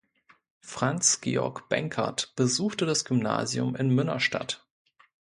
[0.61, 4.65] Franz Georg Benkert besuchte das Gymnasium in Münnerstadt.